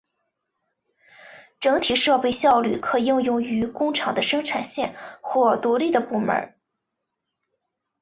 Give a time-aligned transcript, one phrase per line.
[1.59, 6.55] 整体设备效率可应用于工厂的生产线或独立的部门。